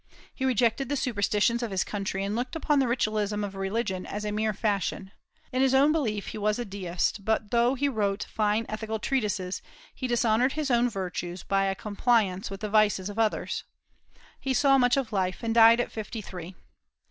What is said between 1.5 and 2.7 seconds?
of his country, and looked